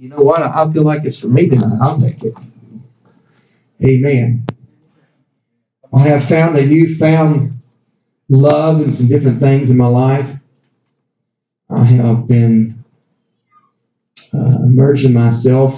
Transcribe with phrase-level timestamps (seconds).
[0.00, 0.40] you know what?
[0.40, 1.76] I feel like it's for me tonight.
[1.78, 2.32] I'll take it.
[3.84, 4.46] Amen.
[5.92, 7.60] I have found a newfound
[8.30, 10.26] love and some different things in my life.
[11.68, 12.82] I have been
[14.32, 15.74] uh, immersing myself.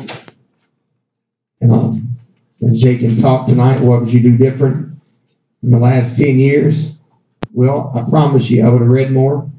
[1.61, 2.17] And um,
[2.65, 5.01] as Jake can talk tonight, what would you do different
[5.65, 6.93] in the last 10 years?
[7.53, 9.51] Well, I promise you, I would have read more.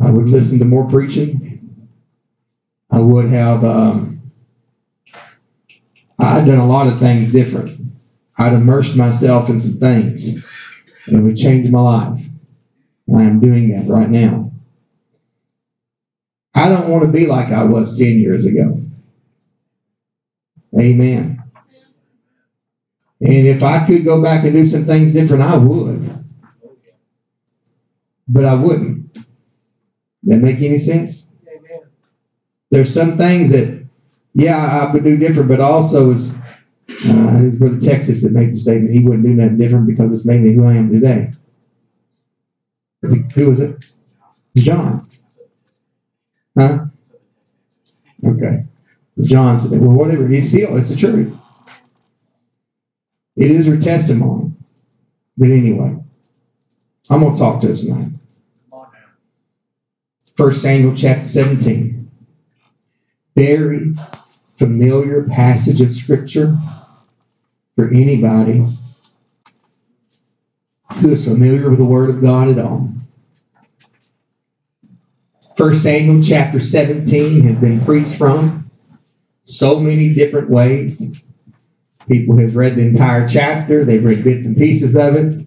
[0.00, 1.53] I would listen to more preaching.
[2.94, 4.22] I would have, um,
[6.16, 7.72] I'd done a lot of things different.
[8.38, 10.36] I'd immersed myself in some things
[11.08, 12.22] that would change my life.
[13.12, 14.52] I am doing that right now.
[16.54, 18.80] I don't want to be like I was 10 years ago.
[20.78, 21.42] Amen.
[23.20, 26.24] And if I could go back and do some things different, I would.
[28.28, 29.18] But I wouldn't.
[30.22, 31.28] That make any sense?
[32.74, 33.86] There's some things that,
[34.34, 36.28] yeah, I would do different, but also is
[37.06, 40.40] uh, Brother Texas that made the statement he wouldn't do nothing different because it's made
[40.40, 41.30] me who I am today.
[43.36, 43.84] Who was it?
[44.56, 45.08] John.
[46.58, 46.86] Huh?
[48.24, 48.64] Okay.
[49.20, 50.28] John said, well, whatever.
[50.32, 51.32] It's still, it's the truth.
[53.36, 54.50] It is her testimony.
[55.38, 55.96] But anyway,
[57.08, 58.10] I'm going to talk to us tonight.
[60.36, 62.03] First Samuel chapter 17.
[63.34, 63.94] Very
[64.58, 66.56] familiar passage of Scripture
[67.76, 68.64] for anybody
[71.00, 72.88] who is familiar with the Word of God at all.
[75.56, 78.70] First Samuel chapter 17 has been preached from
[79.44, 81.22] so many different ways.
[82.08, 83.84] People have read the entire chapter.
[83.84, 85.46] They've read bits and pieces of it.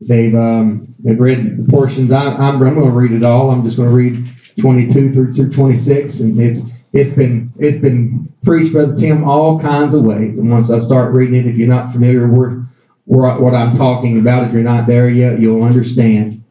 [0.00, 2.12] They've um, they've read the portions.
[2.12, 3.50] I, I'm, I'm going to read it all.
[3.50, 4.28] I'm just going to read
[4.60, 6.60] 22 through, through 26, and it's
[6.96, 10.38] it's been it's been preached, Brother Tim, all kinds of ways.
[10.38, 12.66] And once I start reading it, if you're not familiar with
[13.04, 16.42] what I'm talking about, if you're not there yet, you'll understand.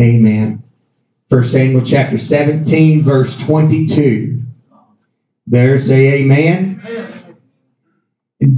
[0.00, 0.62] Amen.
[1.30, 4.42] First Samuel chapter 17, verse 22.
[5.46, 6.82] There say amen.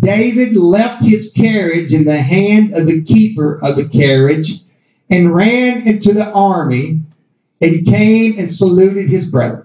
[0.00, 4.61] David left his carriage in the hand of the keeper of the carriage
[5.11, 7.03] and ran into the army
[7.61, 9.64] and came and saluted his brethren.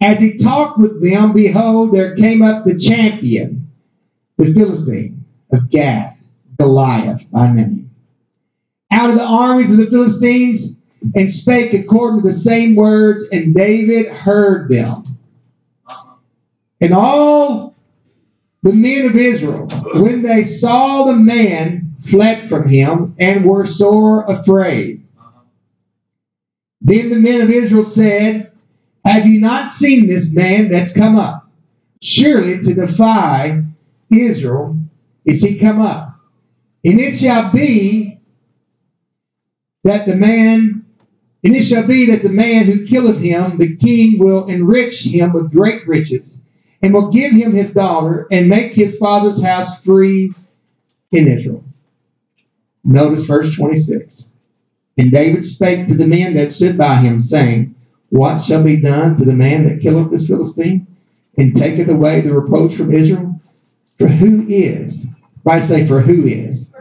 [0.00, 3.70] As he talked with them, behold, there came up the champion,
[4.36, 6.18] the Philistine of Gath,
[6.58, 7.90] Goliath by name,
[8.90, 10.80] out of the armies of the Philistines,
[11.14, 15.18] and spake according to the same words, and David heard them.
[16.80, 17.74] And all
[18.62, 24.24] the men of Israel, when they saw the man, fled from him and were sore
[24.24, 25.02] afraid.
[26.80, 28.52] Then the men of Israel said,
[29.06, 31.48] have you not seen this man that's come up?
[32.02, 33.62] Surely to defy
[34.10, 34.78] Israel
[35.24, 36.14] is he come up.
[36.84, 38.20] And it shall be
[39.84, 40.84] that the man,
[41.44, 45.32] and it shall be that the man who killeth him, the king will enrich him
[45.32, 46.40] with great riches,
[46.82, 50.32] and will give him his daughter, and make his father's house free
[51.12, 51.64] in Israel.
[52.82, 54.30] Notice verse 26.
[54.98, 57.75] And David spake to the men that stood by him, saying,
[58.10, 60.86] what shall be done to the man that killeth this Philistine
[61.38, 63.40] and taketh away the reproach from Israel?
[63.98, 65.06] For who is,
[65.46, 66.74] I say, for who is?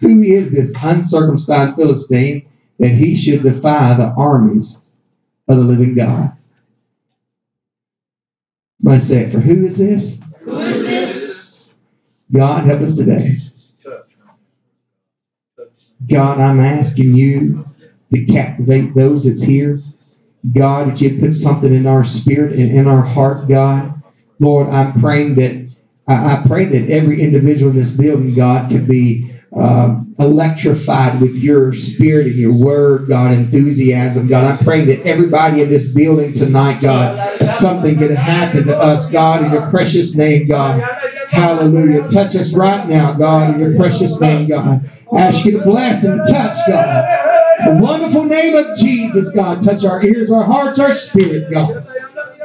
[0.00, 2.46] Who is this uncircumcised Philistine
[2.78, 4.80] that he should defy the armies
[5.48, 6.32] of the living God?
[8.86, 10.18] I say, for who is this?
[10.40, 11.72] Who is this?
[12.32, 13.38] God, help us today.
[16.08, 17.66] God, I'm asking you
[18.12, 19.80] to captivate those that's here.
[20.52, 24.02] God, if you put something in our spirit and in our heart, God,
[24.40, 25.64] Lord, I'm praying that
[26.06, 31.72] I pray that every individual in this building, God, could be um, electrified with your
[31.72, 34.44] spirit and your word, God, enthusiasm, God.
[34.44, 39.44] I'm praying that everybody in this building tonight, God, something could happen to us, God,
[39.44, 40.82] in your precious name, God.
[41.28, 42.08] Hallelujah.
[42.10, 44.90] Touch us right now, God, in your precious name, God.
[45.12, 47.33] I ask you to bless and touch, God.
[47.62, 49.62] The wonderful name of Jesus, God.
[49.62, 51.86] Touch our ears, our hearts, our spirit, God.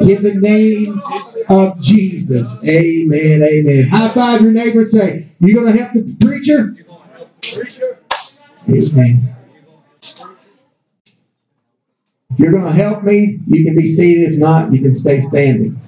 [0.01, 1.01] In the name
[1.50, 2.47] of Jesus.
[2.63, 3.44] Amen.
[3.44, 3.88] Amen.
[3.89, 6.75] High five your neighbor and say, You're going to help the preacher?
[8.67, 9.35] Amen.
[12.31, 14.33] If you're going to help me, you can be seated.
[14.33, 15.79] If not, you can stay standing.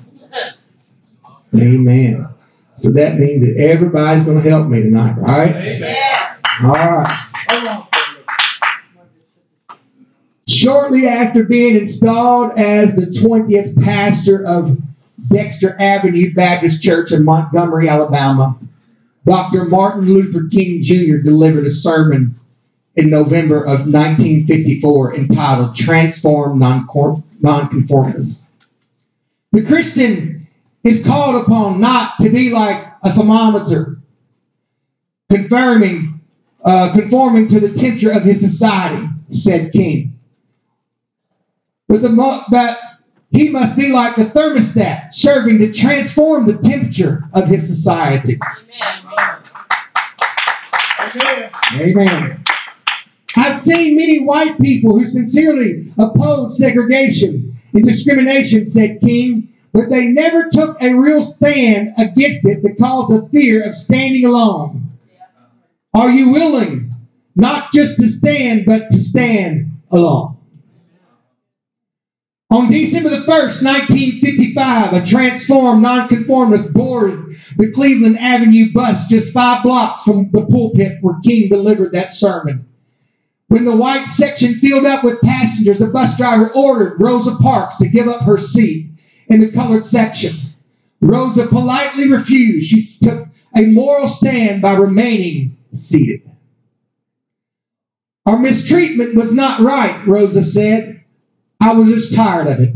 [1.55, 2.27] Amen.
[2.75, 5.55] So that means that everybody's going to help me tonight, right?
[5.55, 6.15] Amen.
[6.63, 7.30] All right.
[10.61, 14.77] Shortly after being installed as the 20th pastor of
[15.29, 18.59] Dexter Avenue Baptist Church in Montgomery, Alabama,
[19.25, 19.65] Dr.
[19.65, 21.17] Martin Luther King Jr.
[21.17, 22.39] delivered a sermon
[22.95, 28.45] in November of 1954 entitled Transform Nonconformists.
[29.53, 30.47] The Christian
[30.83, 33.97] is called upon not to be like a thermometer,
[35.27, 36.21] confirming,
[36.63, 40.10] uh, conforming to the temperature of his society, said King.
[41.91, 42.79] But, the, but
[43.31, 48.39] he must be like the thermostat, serving to transform the temperature of his society.
[51.01, 51.51] Amen.
[51.73, 52.43] Amen.
[53.35, 60.07] I've seen many white people who sincerely oppose segregation and discrimination, said King, but they
[60.07, 64.91] never took a real stand against it because of fear of standing alone.
[65.93, 66.95] Are you willing
[67.35, 70.30] not just to stand, but to stand alone?
[72.51, 79.63] On December the 1st, 1955, a transformed nonconformist boarded the Cleveland Avenue bus just five
[79.63, 82.67] blocks from the pulpit where King delivered that sermon.
[83.47, 87.87] When the white section filled up with passengers, the bus driver ordered Rosa Parks to
[87.87, 88.89] give up her seat
[89.27, 90.35] in the colored section.
[90.99, 92.69] Rosa politely refused.
[92.69, 96.29] She took a moral stand by remaining seated.
[98.25, 101.00] Our mistreatment was not right, Rosa said.
[101.61, 102.73] I was just tired of it.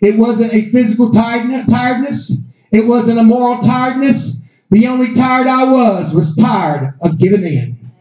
[0.00, 2.38] It wasn't a physical tiredness.
[2.72, 4.38] It wasn't a moral tiredness.
[4.70, 7.92] The only tired I was was tired of giving in.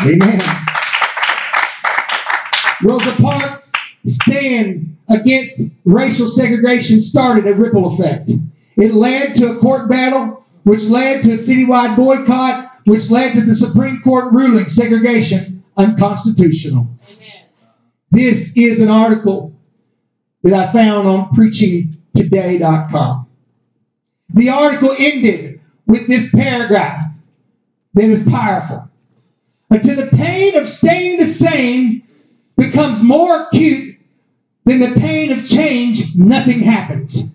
[0.00, 0.22] Amen.
[0.22, 0.56] Amen.
[2.84, 3.72] Rosa Parks'
[4.06, 8.30] stand against racial segregation started a ripple effect.
[8.76, 13.40] It led to a court battle, which led to a citywide boycott, which led to
[13.40, 16.88] the Supreme Court ruling segregation unconstitutional.
[17.16, 17.44] Amen.
[18.10, 19.58] This is an article
[20.42, 23.26] that I found on preachingtoday.com.
[24.34, 27.10] The article ended with this paragraph
[27.94, 28.88] that is powerful
[29.70, 32.02] until the pain of staying the same
[32.56, 33.98] becomes more acute
[34.64, 37.30] than the pain of change, nothing happens.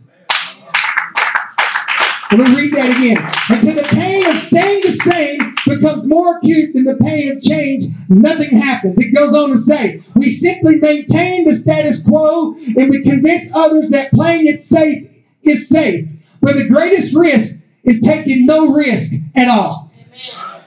[2.31, 3.17] Let me read that again.
[3.49, 7.83] Until the pain of staying the same becomes more acute than the pain of change,
[8.07, 9.01] nothing happens.
[9.01, 13.89] It goes on to say, we simply maintain the status quo and we convince others
[13.89, 15.09] that playing it safe
[15.43, 16.07] is safe.
[16.39, 19.91] But the greatest risk is taking no risk at all.
[19.97, 20.63] Amen.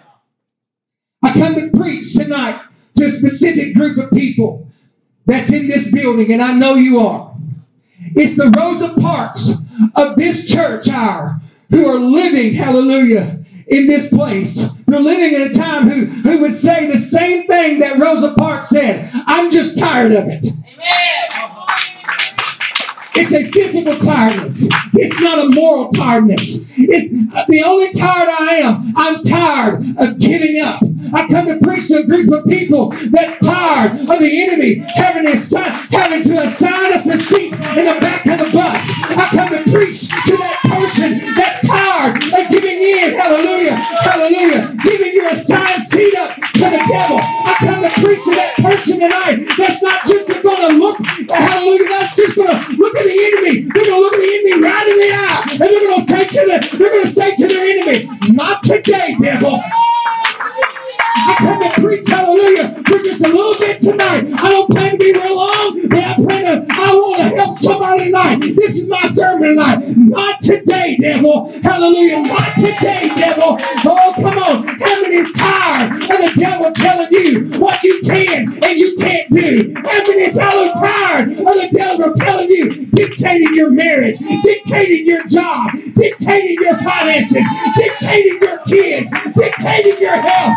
[1.23, 2.61] I come to preach tonight
[2.97, 4.69] to a specific group of people
[5.25, 7.35] that's in this building, and I know you are.
[8.15, 9.51] It's the Rosa Parks
[9.95, 11.41] of this church hour
[11.71, 14.57] who are living, hallelujah, in this place.
[14.87, 18.71] They're living in a time who, who would say the same thing that Rosa Parks
[18.71, 19.11] said.
[19.27, 20.45] I'm just tired of it.
[20.47, 21.54] Amen.
[23.17, 24.67] It's a physical tiredness.
[24.95, 26.59] It's not a moral tiredness.
[26.77, 28.93] The only tired I am.
[28.97, 30.81] I'm tired of giving up.
[31.13, 35.25] I come to preach to a group of people that's tired of the enemy having
[35.27, 38.91] to assign, having to assign us a seat in the back of the bus.
[39.17, 43.15] I come to preach to that person that's tired of giving in.
[43.15, 43.77] Hallelujah.
[43.77, 44.77] Hallelujah.
[44.83, 47.19] Giving your assigned seat up to the devil.
[47.21, 51.89] I come to preach to that person tonight that's not just going to look, hallelujah,
[51.89, 53.69] that's just going to look at the enemy.
[53.73, 55.49] They're going to look at the enemy right in the eye.
[55.51, 58.63] And they're going to say to the, they're going to say to their enemy, not
[58.63, 59.63] today, devil.
[61.15, 64.33] I come to preach, hallelujah, for just a little bit tonight.
[64.35, 67.59] I don't plan to be real long, but I plan to, I want to help
[67.59, 68.41] somebody tonight.
[68.57, 69.97] This is my sermon tonight.
[69.97, 71.53] Not today, devil.
[71.63, 72.23] Hallelujah.
[72.23, 73.59] Not today, devil.
[73.61, 74.67] Oh, come on.
[74.79, 79.75] Heaven is tired of the devil telling you what you can and you can't do.
[79.87, 85.71] Heaven is hallelujah tired of the devil telling you, dictating your marriage, dictating your job,
[85.97, 87.43] dictating your finances,
[87.77, 90.55] dictating your kids, dictating your health.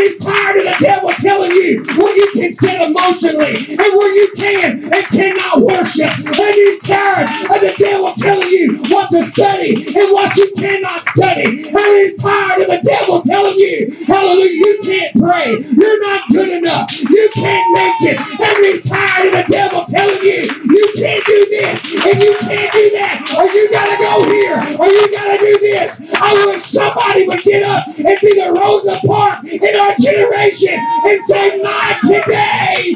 [0.00, 4.32] Is tired of the devil telling you where you can sit emotionally and where you
[4.36, 6.10] can and cannot worship.
[6.10, 11.08] Heaven he's tired of the devil telling you what to study and what you cannot
[11.08, 11.68] study.
[11.68, 15.58] And he's tired of the devil telling you, hallelujah, you can't pray.
[15.58, 16.92] You're not good enough.
[16.92, 18.20] You can't make it.
[18.40, 22.72] And he's tired of the devil telling you, you can't do this and you can't
[22.72, 23.34] do that.
[23.38, 26.00] Or you got to go here or you got to do this.
[26.14, 31.24] I wish somebody would get up and be the Rosa Park in our generation and
[31.26, 32.94] say, not today.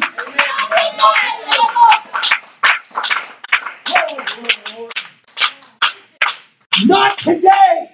[6.85, 7.93] Not today.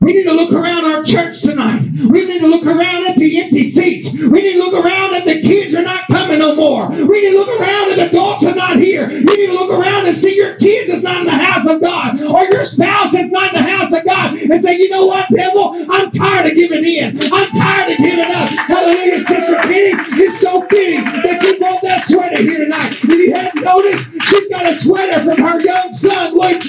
[0.00, 1.82] We need to look around our church tonight.
[2.08, 4.12] We need to look around at the empty seats.
[4.12, 6.88] We need to look around at the kids are not coming no more.
[6.88, 9.10] We need to look around at the adults are not here.
[9.10, 11.80] You need to look around and see your kids is not in the house of
[11.80, 15.06] God or your spouse is not in the house of God and say, you know
[15.06, 15.84] what, devil?
[15.90, 17.20] I'm tired of giving in.
[17.32, 18.50] I'm tired of giving up.
[18.50, 19.92] Hallelujah, Sister Penny.
[20.22, 22.92] It's so fitting that you brought that sweater here tonight.
[22.92, 26.62] If you hadn't noticed, she's got a sweater from her young son, Luke,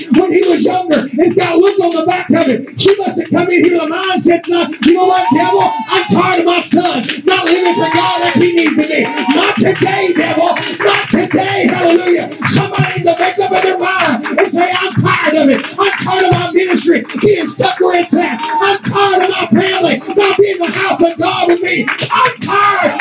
[1.19, 2.81] it's got Luke on the back of it.
[2.81, 4.47] She must have come in here with a mindset,
[4.87, 8.53] you know what, devil, I'm tired of my son not living for God like he
[8.53, 9.03] needs to be.
[9.03, 10.49] Not today, devil.
[10.79, 11.67] Not today.
[11.67, 12.37] Hallelujah.
[12.49, 15.65] Somebody needs to make up their mind and say, I'm tired of it.
[15.79, 18.39] I'm tired of my ministry being stuck where it's at.
[18.41, 21.87] I'm tired of my family not being in the house of God with me.
[22.11, 22.98] I'm tired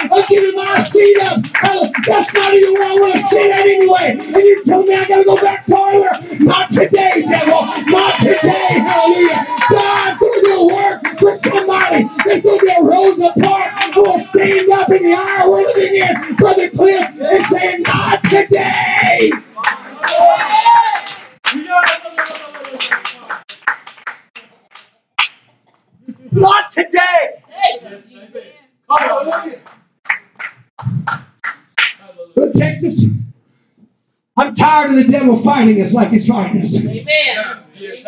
[2.08, 4.16] That's not even where I want to sit at anyway.
[4.18, 6.10] And you're telling me I got to go back farther?
[6.44, 7.66] Not today, devil.
[7.86, 8.68] Not today.
[8.70, 9.46] Hallelujah.
[9.70, 12.08] God's going to do a work for somebody.
[12.24, 15.62] There's going to be a Rosa Parks who will stand up in the hour we're
[15.62, 19.32] living in, Brother Cliff, and say, Not today.
[26.32, 27.42] Not today.
[32.36, 33.06] But Texas,
[34.36, 36.76] I'm tired of the devil fighting us like he's fighting us.
[36.76, 37.62] Amen.
[37.74, 38.04] Yes,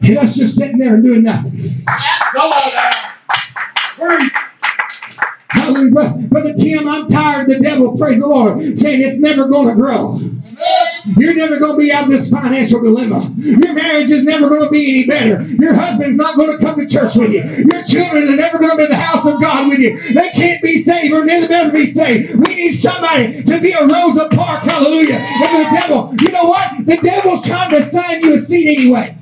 [0.00, 1.84] And us just sitting there and doing nothing.
[2.32, 4.30] Come on now.
[5.50, 6.28] Hallelujah.
[6.28, 9.74] Brother Tim, I'm tired of the devil, praise the Lord, saying it's never going to
[9.74, 10.18] grow.
[11.04, 13.32] You're never going to be out of this financial dilemma.
[13.36, 15.42] Your marriage is never going to be any better.
[15.44, 17.42] Your husband's not going to come to church with you.
[17.42, 19.98] Your children are never going to be in the house of God with you.
[20.14, 22.46] They can't be saved or never ever be saved.
[22.46, 24.66] We need somebody to be a Rosa Parks.
[24.66, 25.16] Hallelujah.
[25.16, 26.86] And the devil, you know what?
[26.86, 29.16] The devil's trying to assign you a seat anyway.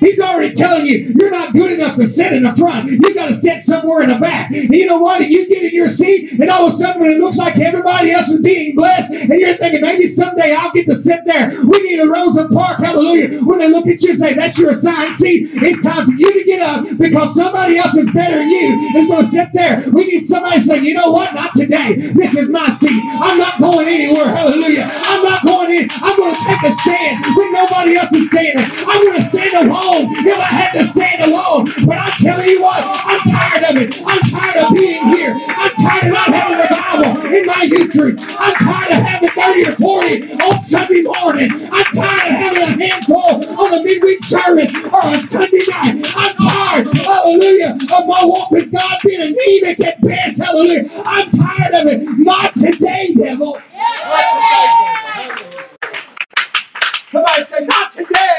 [0.00, 2.90] He's already telling you you're not good enough to sit in the front.
[2.90, 4.50] You got to sit somewhere in the back.
[4.50, 5.20] And you know what?
[5.20, 7.58] And you get in your seat, and all of a sudden, when it looks like
[7.58, 11.50] everybody else is being blessed, and you're thinking maybe someday I'll get to sit there.
[11.64, 13.42] We need a Rosa Park, hallelujah.
[13.44, 16.32] When they look at you and say that's your assigned seat, it's time for you
[16.32, 19.84] to get up because somebody else is better than you is going to sit there.
[19.92, 21.34] We need somebody to say, you know what?
[21.34, 21.96] Not today.
[21.96, 23.00] This is my seat.
[23.04, 24.26] I'm not going anywhere.
[24.28, 24.90] Hallelujah.
[24.92, 25.88] I'm not going in.
[25.90, 28.64] I'm going to take a stand when nobody else is standing.
[28.64, 31.66] I'm going to stand alone alone if I had to stand alone.
[31.86, 33.94] But I'm telling you what, I'm tired of it.
[34.06, 35.34] I'm tired of being here.
[35.48, 38.20] I'm tired of not having a revival in my youth group.
[38.40, 41.50] I'm tired of having 30 or 40 on Sunday morning.
[41.72, 46.12] I'm tired of having a handful on a midweek service or a Sunday night.
[46.16, 50.38] I'm tired, hallelujah, of my walk with God being anemic at best.
[50.40, 50.90] Hallelujah.
[51.04, 52.02] I'm tired of it.
[52.18, 53.60] Not today, devil.
[57.10, 58.29] Somebody say, not today.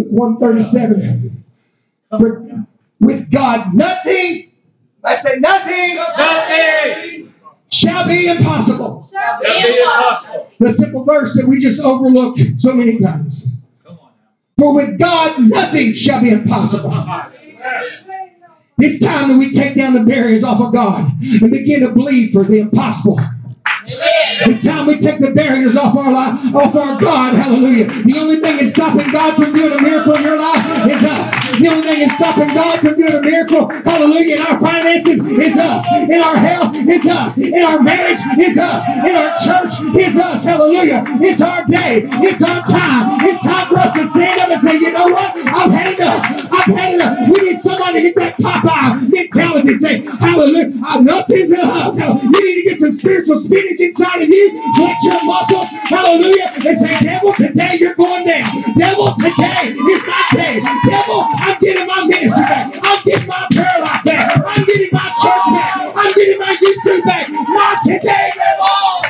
[0.00, 1.44] Luke 137.
[3.00, 4.50] with God, nothing,
[5.04, 7.34] I say nothing, nothing
[7.70, 9.08] shall be impossible.
[9.12, 10.50] Shall be impossible.
[10.58, 13.46] The simple verse that we just overlooked so many times.
[14.58, 16.92] For with God, nothing shall be impossible.
[18.78, 22.32] It's time that we take down the barriers off of God and begin to believe
[22.32, 23.20] for the impossible.
[24.42, 27.34] It's time we take the barriers off our life, off our God.
[27.34, 27.86] Hallelujah.
[28.04, 31.58] The only thing that's stopping God from doing a miracle in your life is us.
[31.58, 35.56] The only thing that's stopping God from doing a miracle, hallelujah, in our finances is
[35.56, 35.84] us.
[35.92, 37.36] In our health is us.
[37.38, 38.84] In our marriage is us.
[38.88, 40.44] In our church is us.
[40.44, 41.04] Hallelujah.
[41.20, 42.04] It's our day.
[42.24, 43.18] It's our time.
[43.26, 45.36] It's time for us to stand up and say, you know what?
[45.36, 46.24] I've had enough.
[46.52, 47.18] I've had enough.
[47.30, 49.78] We need somebody to get that Popeye mentality.
[49.78, 50.72] Say, hallelujah.
[50.98, 51.96] Enough is enough.
[51.96, 56.78] You need to get some spiritual spinach inside of you, put your muscles, hallelujah, and
[56.78, 58.62] say, devil, today you're going down.
[58.78, 60.60] Devil, today is my day.
[60.88, 62.74] Devil, I'm getting my ministry back.
[62.82, 64.42] I'm getting my prayer life back.
[64.46, 65.92] I'm getting my church back.
[65.96, 67.30] I'm getting my youth group back.
[67.30, 69.06] Not today, devil.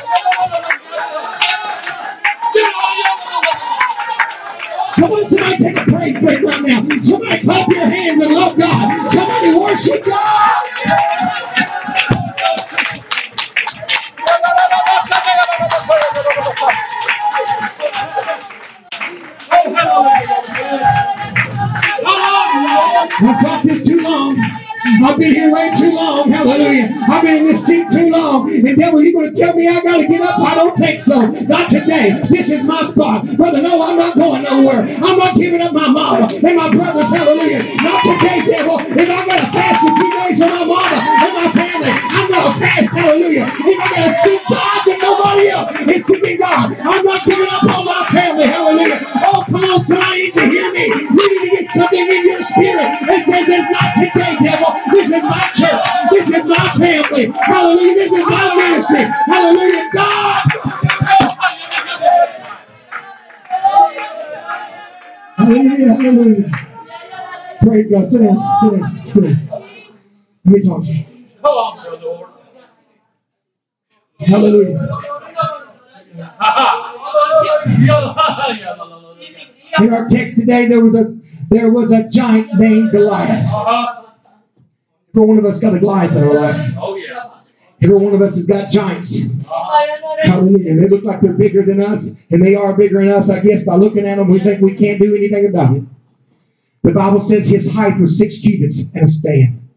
[4.96, 6.84] Come on, somebody take a praise break right now.
[7.02, 9.12] Somebody clap your hands and love God.
[9.12, 10.62] Somebody worship God.
[23.22, 24.38] I've got this too long.
[25.04, 26.30] I've been here way too long.
[26.30, 26.88] Hallelujah.
[27.08, 28.50] I've been in this seat too long.
[28.50, 30.40] And devil, you're going to tell me I got to get up?
[30.40, 31.20] I don't think so.
[31.20, 32.18] Not today.
[32.30, 33.26] This is my spot.
[33.36, 34.82] Brother, no, I'm not going nowhere.
[34.82, 37.08] I'm not giving up my mama and my brothers.
[37.10, 37.62] Hallelujah.
[37.76, 38.80] Not today, devil.
[38.80, 42.30] If I got to fast for three days for my mama and my family, I'm
[42.30, 42.94] going to fast.
[42.96, 43.44] Hallelujah.
[43.44, 47.48] If I got to seek God and nobody else is seeking God, I'm not giving
[47.50, 47.62] up
[53.50, 54.74] it's not today, devil.
[54.92, 55.86] This is my church.
[56.12, 57.32] This is my family.
[57.44, 57.94] Hallelujah.
[57.94, 59.04] This is my ministry.
[59.26, 59.90] Hallelujah.
[59.94, 60.42] God.
[65.36, 65.94] Hallelujah.
[65.94, 66.50] Hallelujah.
[67.62, 68.06] Praise God.
[68.06, 68.56] Sit down.
[68.60, 69.12] Sit down.
[69.12, 69.48] Sit down.
[70.44, 71.04] Let me talk to you.
[71.42, 72.06] Come on, brother.
[72.06, 72.28] Lord.
[74.20, 74.88] Hallelujah.
[79.80, 81.16] In our text today, there was a
[81.50, 83.44] there was a giant named Goliath.
[83.44, 84.06] Uh-huh.
[85.14, 86.74] Every one of us got a Goliath in our life.
[86.78, 87.36] Oh, yeah.
[87.82, 89.16] Every one of us has got giants.
[89.16, 90.20] Uh-huh.
[90.22, 90.76] Hallelujah.
[90.76, 93.28] They look like they're bigger than us, and they are bigger than us.
[93.28, 95.82] I guess by looking at them, we think we can't do anything about it.
[96.82, 99.68] The Bible says his height was six cubits and a span.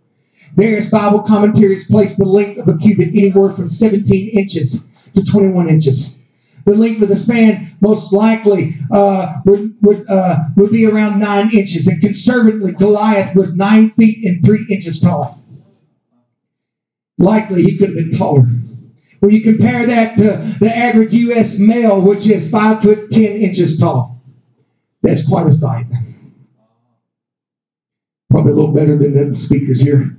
[0.56, 4.84] Various Bible commentaries place the length of a cubit anywhere from 17 inches
[5.16, 6.14] to 21 inches.
[6.66, 11.50] The length of the span most likely uh, would would uh, would be around nine
[11.54, 15.42] inches, and conservatively, Goliath was nine feet and three inches tall.
[17.18, 18.46] Likely, he could have been taller.
[19.20, 21.58] When you compare that to the average U.S.
[21.58, 24.22] male, which is five foot ten inches tall,
[25.02, 25.86] that's quite a sight.
[28.32, 30.18] Probably a little better than the speakers here.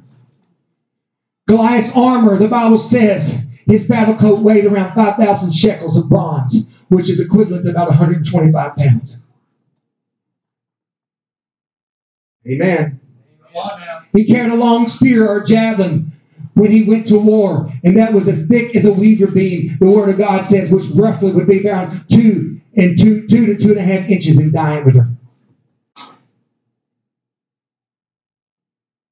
[1.48, 3.34] Goliath's armor, the Bible says,
[3.66, 8.76] his battle coat weighed around 5,000 shekels of bronze, which is equivalent to about 125
[8.76, 9.18] pounds.
[12.46, 13.00] Amen.
[14.12, 16.12] He carried a long spear or javelin
[16.54, 19.90] when he went to war, and that was as thick as a weaver beam, the
[19.90, 23.70] word of God says, which roughly would be around two and two, two to two
[23.70, 25.08] and a half inches in diameter.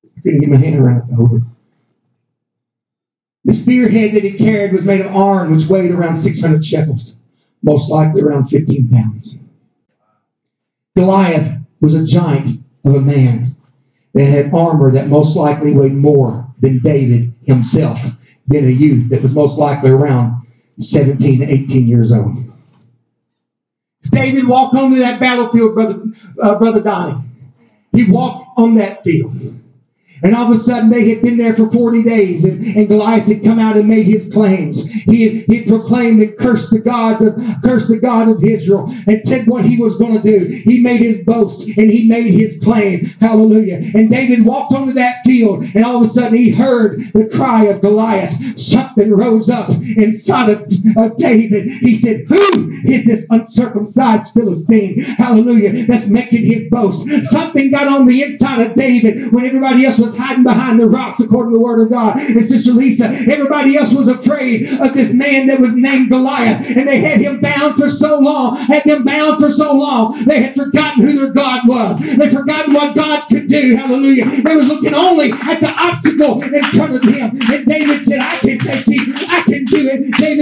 [0.04, 1.42] I couldn't get my hand around it to.
[3.44, 7.16] The spearhead that he carried was made of iron, which weighed around 600 shekels,
[7.62, 9.38] most likely around 15 pounds.
[10.96, 13.56] Goliath was a giant of a man
[14.14, 17.99] that had armor that most likely weighed more than David himself,
[18.49, 20.46] being a youth that was most likely around
[20.78, 22.37] 17 to 18 years old.
[24.11, 26.02] David walked onto that battlefield, brother,
[26.40, 27.18] uh, brother Donnie.
[27.92, 29.35] He walked on that field.
[30.22, 33.27] And all of a sudden, they had been there for 40 days, and, and Goliath
[33.27, 34.90] had come out and made his claims.
[34.90, 38.92] He had, he had proclaimed and cursed the gods of cursed the God of Israel,
[39.07, 40.46] and said what he was going to do.
[40.46, 43.07] He made his boast and he made his claim.
[43.20, 43.81] Hallelujah!
[43.94, 47.64] And David walked onto that field, and all of a sudden, he heard the cry
[47.64, 48.59] of Goliath.
[48.59, 51.68] Something rose up inside of, of David.
[51.68, 55.01] He said, "Who is this uncircumcised Philistine?
[55.01, 55.87] Hallelujah!
[55.87, 60.16] That's making his boast." Something got on the inside of David when everybody else was
[60.16, 62.18] hiding behind the rocks, according to the word of God.
[62.18, 66.66] And Sister Lisa, everybody else was afraid of this man that was named Goliath.
[66.66, 70.42] And they had him bound for so long, had them bound for so long, they
[70.42, 71.98] had forgotten who their God was.
[72.00, 73.76] They forgotten what God could do.
[73.76, 74.42] Hallelujah.
[74.42, 77.38] They was looking only at the obstacle in front of him.
[77.50, 79.14] And David said, I can take him.
[79.28, 79.62] I can.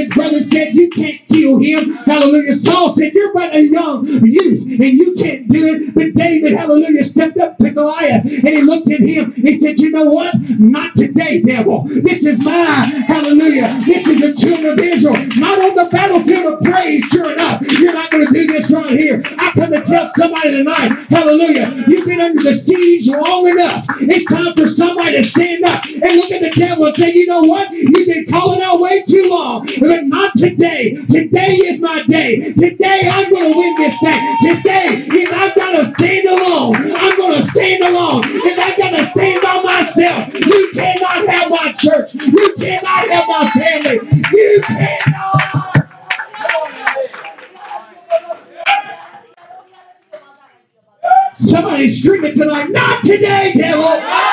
[0.00, 1.92] David's brother said, You can't kill him.
[1.94, 2.54] Hallelujah.
[2.54, 5.94] Saul said, You're but a young youth and you can't do it.
[5.94, 9.32] But David, hallelujah, stepped up to Goliath and he looked at him.
[9.32, 10.34] He said, You know what?
[10.58, 11.84] Not today, devil.
[11.88, 12.92] This is mine.
[12.92, 13.82] Hallelujah.
[13.86, 15.26] This is the children of Israel.
[15.36, 17.60] Not on the battlefield of praise, sure enough.
[17.62, 19.22] You're not going to do this right here.
[19.38, 23.84] I come to tell somebody tonight, hallelujah, you've been under the siege long enough.
[24.00, 27.26] It's time for somebody to stand up and look at the devil and say, You
[27.26, 27.72] know what?
[27.72, 30.94] You've been calling out way too long, but not today.
[31.10, 32.52] Today is my day.
[32.52, 34.36] Today I'm going to win this thing.
[34.40, 38.22] Today, if I've got to stand alone, I'm going to stand alone.
[38.24, 42.14] If I've got to stand by myself, you cannot have my church.
[42.14, 43.98] You cannot have my family.
[44.32, 45.88] You cannot.
[51.34, 52.70] Somebody scream it tonight.
[52.70, 53.86] Not today, devil.
[53.86, 54.30] Uh,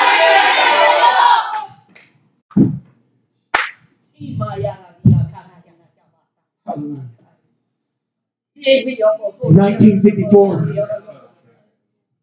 [9.52, 10.54] 1954.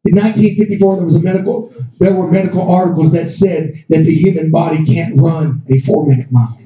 [0.05, 1.73] In 1954, there was a medical.
[1.99, 6.59] There were medical articles that said that the human body can't run a four-minute mile.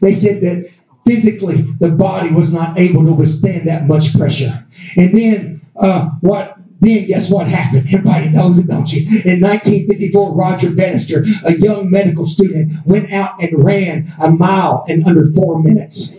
[0.00, 0.70] They said that
[1.06, 4.64] physically the body was not able to withstand that much pressure.
[4.96, 6.56] And then uh, what?
[6.80, 7.86] Then guess what happened?
[7.86, 9.00] Everybody knows it, don't you?
[9.24, 15.04] In 1954, Roger Bannister, a young medical student, went out and ran a mile in
[15.04, 16.14] under four minutes.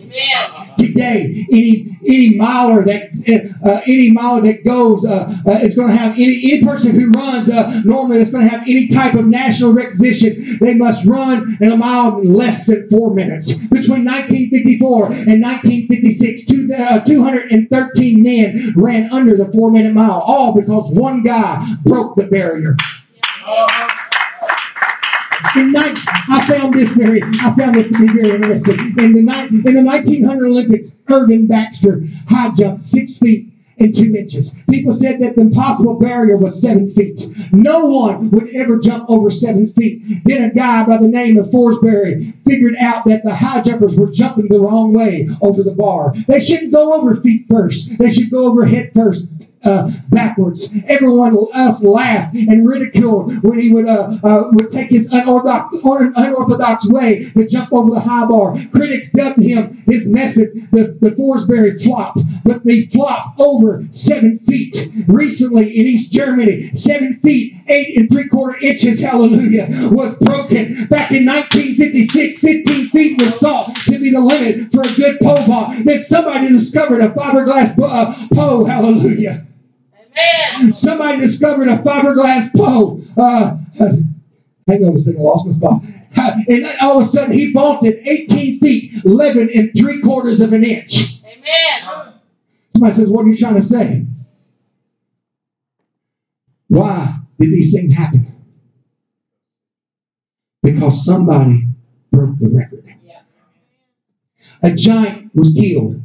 [0.78, 5.96] Today, any any miler that uh, any miler that goes uh, uh, is going to
[5.96, 9.26] have any any person who runs uh, normally that's going to have any type of
[9.26, 10.58] national requisition.
[10.60, 13.52] They must run in a mile in less than four minutes.
[13.54, 20.54] Between 1954 and 1956, two, uh, 213 men ran under the four minute mile, all
[20.54, 22.76] because one guy broke the barrier.
[25.56, 28.78] Ni- I found this very, I found this to be very interesting.
[28.98, 34.52] In the, in the 1900 Olympics, Irving Baxter high jumped six feet and two inches.
[34.70, 37.28] People said that the impossible barrier was seven feet.
[37.52, 40.02] No one would ever jump over seven feet.
[40.24, 44.10] Then a guy by the name of Fosbury figured out that the high jumpers were
[44.10, 46.14] jumping the wrong way over the bar.
[46.26, 47.98] They shouldn't go over feet first.
[47.98, 49.28] They should go over head first.
[49.64, 50.72] Uh, backwards.
[50.86, 56.88] Everyone else laughed and ridiculed when he would uh, uh, would take his unorthodox, unorthodox
[56.88, 58.56] way to jump over the high bar.
[58.72, 64.76] Critics dubbed him his method the, the Fosbury flop, but they flopped over seven feet.
[65.08, 70.86] Recently in East Germany, seven feet, eight and three quarter inches, hallelujah, was broken.
[70.86, 75.42] Back in 1956, 15 feet was thought to be the limit for a good pole
[75.44, 75.74] vault.
[75.84, 79.46] Then somebody discovered a fiberglass uh, pole, hallelujah.
[80.72, 83.02] Somebody discovered a fiberglass pole.
[83.16, 85.82] Uh, hang on a second, I lost my spot.
[86.16, 90.40] Uh, and then all of a sudden, he vaulted 18 feet, 11 and three quarters
[90.40, 91.20] of an inch.
[91.24, 92.14] Amen.
[92.74, 94.06] Somebody says, What are you trying to say?
[96.68, 98.32] Why did these things happen?
[100.62, 101.66] Because somebody
[102.10, 102.84] broke the record.
[103.04, 103.20] Yeah.
[104.62, 106.02] A giant was killed,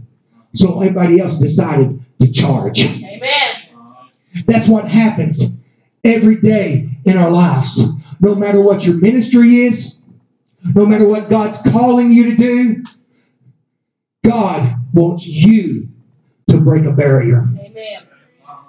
[0.54, 2.86] so everybody else decided to charge.
[4.46, 5.42] That's what happens
[6.04, 7.82] every day in our lives.
[8.20, 10.00] No matter what your ministry is,
[10.76, 12.84] no matter what God's calling you to do,
[14.24, 15.90] God wants you
[16.50, 17.48] to break a barrier.
[17.60, 18.08] Amen.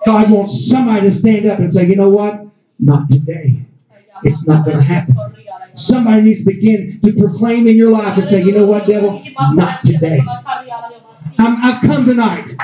[0.06, 2.46] God wants somebody to stand up and say, you know what?
[2.78, 3.66] Not today.
[4.24, 5.16] It's not going to happen.
[5.74, 9.22] Somebody needs to begin to proclaim in your life and say, you know what, devil?
[9.52, 10.20] Not today.
[11.38, 12.54] I'm, I've come tonight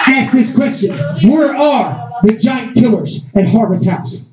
[0.00, 0.94] ask this question
[1.30, 4.24] Where are the giant killers at Harvest House?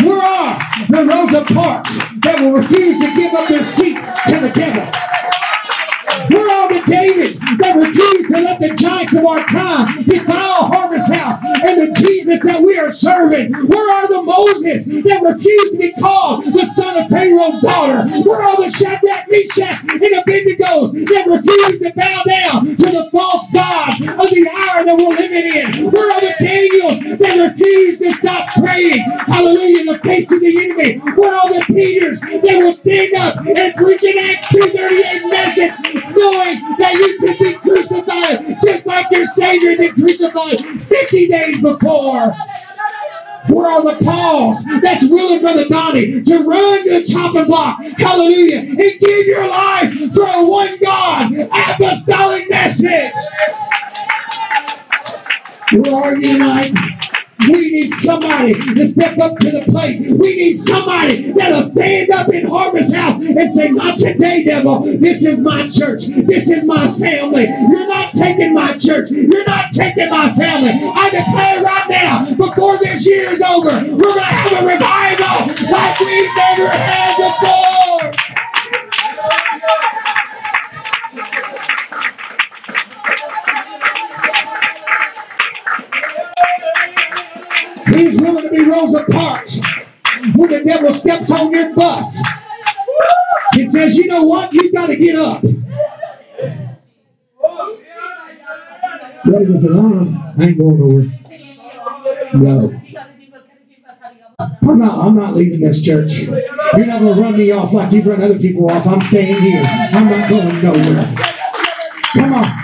[0.00, 4.50] Where are the Rosa Parks that will refuse to give up their seat to the
[4.50, 4.84] devil?
[6.28, 10.06] Where are the Davids that refuse to let the giants of our time and
[11.86, 13.52] the Jesus that we are serving?
[13.52, 18.08] Where are the Moses that refuse to be called the son of Pharaoh's daughter?
[18.22, 23.46] Where are the Shadrach, Meshach, and Abednego that refuse to bow down to the false
[23.52, 25.90] God of the hour that we're living in?
[25.90, 29.00] Where are the Daniels that refuse to stop praying?
[29.26, 30.98] Hallelujah, in the face of the enemy.
[31.16, 36.76] Where are the Peters that will stand up and preach an Acts 238 message, knowing
[36.78, 41.71] that you can be crucified just like your Savior been crucified 50 days before?
[43.48, 48.58] Where are the Pauls that's willing, Brother Donnie, to run to the chopping block, hallelujah,
[48.60, 53.12] and give your life for a one God apostolic message?
[55.72, 56.74] Where are you tonight?
[57.48, 60.10] We need somebody to step up to the plate.
[60.10, 64.82] We need somebody that'll stand up in Harvest House and say, Not today, devil.
[64.98, 66.04] This is my church.
[66.06, 67.44] This is my family.
[67.44, 69.10] You're not taking my church.
[69.10, 70.70] You're not taking my family.
[70.70, 75.70] I declare right now, before this year is over, we're going to have a revival
[75.70, 77.91] like we've never had before.
[100.44, 101.20] Ain't going nowhere.
[102.34, 102.80] No.
[104.62, 106.12] I'm not, I'm not leaving this church.
[106.12, 108.86] You're not going to run me off like you've run other people off.
[108.86, 109.62] I'm staying here.
[109.64, 111.14] I'm not going nowhere.
[112.14, 112.62] Come on.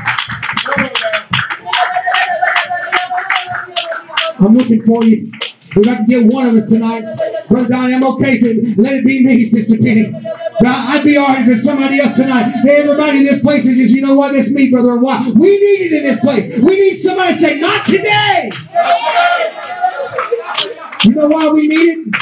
[4.40, 5.32] I'm looking for you.
[5.70, 7.04] If I can get one of us tonight,
[7.48, 8.40] Brother Donnie, I'm okay.
[8.76, 10.12] Let it be me, Sister Penny.
[10.60, 12.50] But I'd be all right if it's somebody else tonight.
[12.64, 14.96] Hey, everybody in this place is just, you know what, it's me, Brother.
[14.96, 15.30] Why?
[15.34, 16.58] We need it in this place.
[16.58, 18.50] We need somebody to say, not today.
[21.04, 22.14] You know why we need it?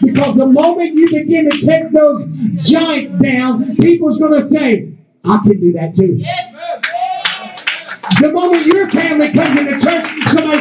[0.00, 2.24] Because the moment you begin to take those
[2.58, 4.92] giants down, people's going to say,
[5.24, 6.20] I can do that too.
[8.20, 9.84] The moment your family comes into church,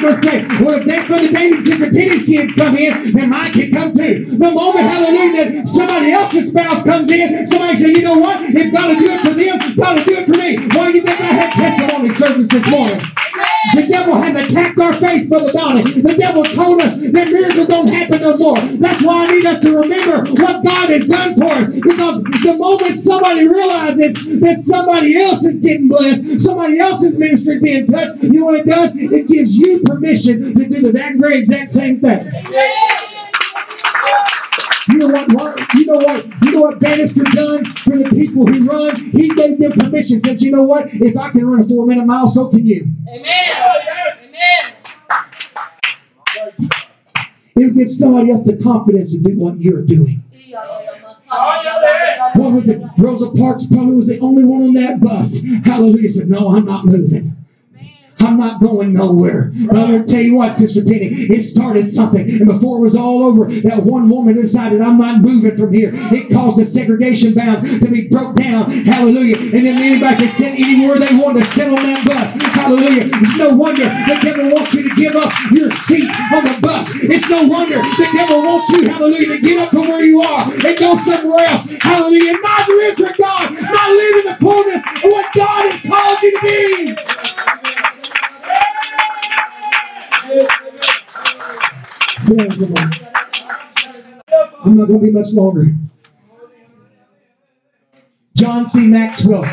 [0.01, 3.93] somebody's say, well, if that Brother the Penny's kids come in, then mine can come
[3.93, 4.25] too.
[4.25, 8.41] The moment, hallelujah, that somebody else's spouse comes in, somebody say, you know what?
[8.41, 10.57] If God will do it for them, God will do it for me.
[10.75, 12.99] Why do you think I had testimony service this morning?
[13.75, 16.01] The devil has attacked our faith, Brother Donnie.
[16.01, 18.59] The devil told us that miracles don't happen no more.
[18.59, 21.73] That's why I need us to remember what God has done for us.
[21.73, 27.61] Because the moment somebody realizes that somebody else is getting blessed, somebody else's ministry is
[27.61, 28.95] being touched, you know what it does?
[28.95, 32.29] It gives you permission to do the very exact same thing.
[35.07, 35.73] Know what?
[35.73, 36.25] You know what?
[36.43, 38.95] You know what Bannister done for the people who run?
[39.11, 40.19] He gave them permission.
[40.19, 40.87] Said, you know what?
[40.93, 42.87] If I can run a four-minute mile, so can you.
[43.09, 43.55] Amen.
[44.25, 44.73] Amen.
[47.55, 50.23] It'll give somebody else the confidence to do what you're doing.
[52.35, 52.81] What was it?
[52.97, 55.37] Rosa Parks probably was the only one on that bus.
[55.65, 56.09] Hallelujah.
[56.09, 57.35] Said, No, I'm not moving.
[58.21, 59.51] I'm not going nowhere.
[59.67, 62.29] But I'm going to tell you what, Sister Penny, it started something.
[62.29, 65.91] And before it was all over, that one woman decided, I'm not moving from here.
[65.93, 68.71] It caused the segregation bound to be broke down.
[68.71, 69.37] Hallelujah.
[69.37, 72.31] And then anybody could sit anywhere they wanted to sit on that bus.
[72.53, 73.09] Hallelujah.
[73.11, 76.89] It's no wonder the devil wants you to give up your seat on the bus.
[77.03, 80.51] It's no wonder the devil wants you, hallelujah, to get up to where you are
[80.51, 81.67] and go somewhere else.
[81.81, 82.33] Hallelujah.
[82.41, 83.51] Not live for God.
[83.53, 87.20] Not live in the fullness of what God has called you to be.
[92.31, 92.91] On.
[94.63, 95.75] I'm not going to be much longer.
[98.37, 98.87] John C.
[98.87, 99.43] Maxwell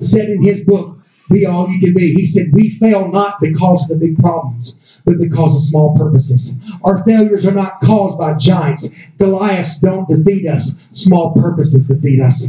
[0.00, 0.98] said in his book,
[1.30, 4.76] Be All You Can Be, he said, We fail not because of the big problems,
[5.06, 6.52] but because of small purposes.
[6.84, 8.88] Our failures are not caused by giants.
[9.18, 12.46] Goliaths don't defeat us, small purposes defeat us.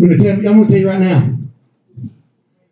[0.00, 1.37] I'm going to tell you right now.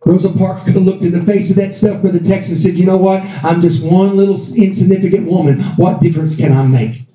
[0.06, 2.56] Rosa Parks could have looked in the face of that stuff for the text and
[2.56, 3.22] said, you know what?
[3.44, 5.60] I'm just one little insignificant woman.
[5.76, 7.05] What difference can I make?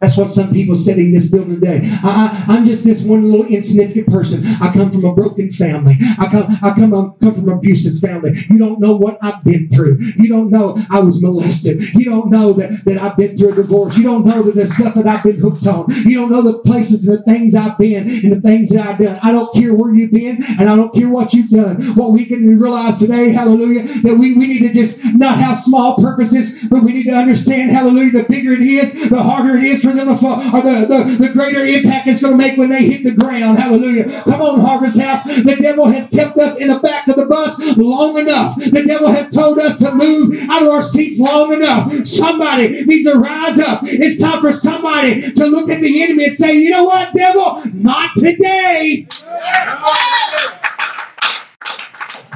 [0.00, 1.80] That's what some people said in this building today.
[2.02, 4.46] I, am just this one little insignificant person.
[4.46, 5.96] I come from a broken family.
[6.18, 8.32] I come, I come, I come from an abusive family.
[8.48, 9.98] You don't know what I've been through.
[10.16, 11.82] You don't know I was molested.
[11.94, 13.96] You don't know that, that I've been through a divorce.
[13.96, 15.86] You don't know that the stuff that I've been hooked on.
[15.90, 18.98] You don't know the places and the things I've been and the things that I've
[18.98, 19.18] done.
[19.22, 21.94] I don't care where you've been and I don't care what you've done.
[21.94, 25.96] What we can realize today, hallelujah, that we, we need to just not have small
[25.96, 29.82] purposes, but we need to understand, hallelujah, the bigger it is, the harder it is
[29.82, 32.70] for them to fall, or the, the, the greater impact it's going to make when
[32.70, 33.58] they hit the ground.
[33.58, 34.22] Hallelujah.
[34.24, 35.24] Come on, Harvest House.
[35.24, 38.56] The devil has kept us in the back of the bus long enough.
[38.56, 42.06] The devil has told us to move out of our seats long enough.
[42.06, 43.82] Somebody needs to rise up.
[43.84, 47.62] It's time for somebody to look at the enemy and say, you know what, devil?
[47.72, 49.06] Not today.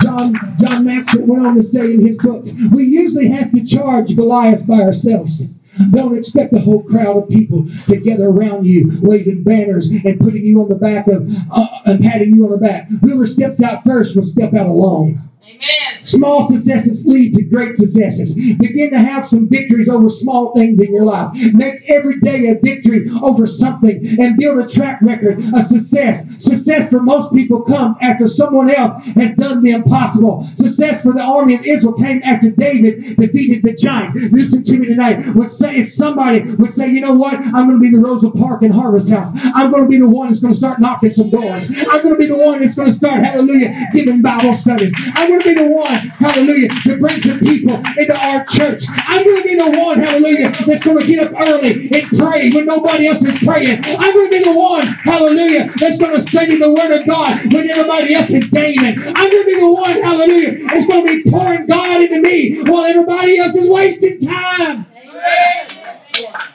[0.03, 4.14] John, John Maxwell went on to say in his book, we usually have to charge
[4.14, 5.43] Goliath by ourselves.
[5.90, 10.44] Don't expect a whole crowd of people to gather around you, waving banners and putting
[10.44, 12.88] you on the back of uh, and patting you on the back.
[13.00, 15.20] Whoever steps out first will step out alone.
[15.46, 16.04] Amen.
[16.04, 18.35] Small successes lead to great successes.
[18.35, 21.35] Begin to have some victories over small things in your life.
[21.52, 26.26] Make every day a victory over something and build a track record of success.
[26.42, 30.46] Success for most people comes after someone else has done the impossible.
[30.57, 34.14] Success for the army of Israel came after David defeated the giant.
[34.33, 35.35] Listen to me tonight.
[35.35, 38.30] Would say if somebody would say, you know what, I'm going to be the Rosa
[38.30, 39.28] Park and Harvest House.
[39.35, 41.66] I'm going to be the one that's going to start knocking some doors.
[41.68, 44.92] I'm going to be the one that's going to start, hallelujah, giving Bible studies.
[45.14, 48.85] I'm going to be the one, hallelujah, to bring some people into our church.
[48.88, 52.51] I'm going to be the one, hallelujah, that's going to get up early and pray
[52.51, 53.83] when nobody else is praying.
[53.85, 57.53] I'm going to be the one, hallelujah, that's going to study the Word of God
[57.53, 58.99] when everybody else is gaming.
[58.99, 62.62] I'm going to be the one, hallelujah, that's going to be pouring God into me
[62.62, 64.87] while everybody else is wasting time.
[64.97, 66.54] Amen.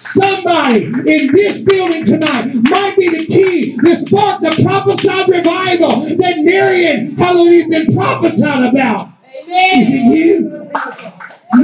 [0.00, 6.36] Somebody in this building tonight might be the key to spark the prophesied revival that
[6.38, 9.12] Marion, hallelujah, has been prophesying about.
[9.30, 10.70] Is it you?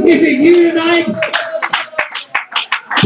[0.04, 1.06] Is it you tonight?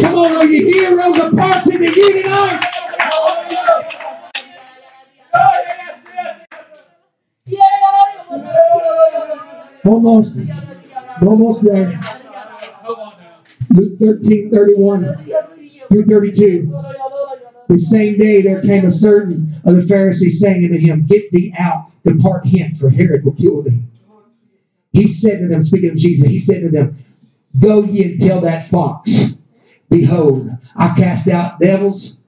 [0.00, 1.68] Come on, are you here, Rosa Parks?
[1.68, 2.66] Is it you tonight?
[9.84, 10.40] Almost,
[11.22, 12.19] almost there.
[13.70, 15.04] Luke 13, 31
[15.90, 16.66] through 32.
[17.68, 21.54] The same day there came a certain of the Pharisees saying unto him, Get thee
[21.56, 23.78] out, depart hence, for Herod will kill thee.
[24.92, 26.96] He said to them, speaking of Jesus, he said to them,
[27.60, 29.12] Go ye and tell that fox,
[29.88, 32.18] Behold, I cast out devils,